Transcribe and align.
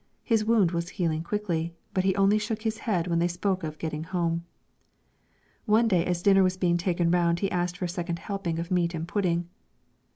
His 0.23 0.43
wound 0.43 0.71
was 0.71 0.89
healing 0.97 1.21
quickly, 1.21 1.75
but 1.93 2.03
he 2.03 2.15
only 2.15 2.39
shook 2.39 2.63
his 2.63 2.79
head 2.89 3.05
when 3.05 3.19
they 3.19 3.27
spoke 3.27 3.63
of 3.63 3.77
getting 3.77 4.01
home. 4.03 4.43
One 5.65 5.87
day 5.87 6.03
as 6.05 6.23
dinner 6.23 6.41
was 6.41 6.57
being 6.57 6.77
taken 6.77 7.11
round 7.11 7.41
he 7.41 7.51
asked 7.51 7.77
for 7.77 7.85
a 7.85 7.87
second 7.87 8.17
helping 8.17 8.57
of 8.57 8.71
meat 8.71 8.95
and 8.95 9.07
pudding. 9.07 9.47